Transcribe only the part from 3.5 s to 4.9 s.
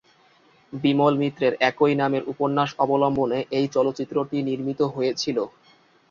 এই চলচ্চিত্রটি নির্মিত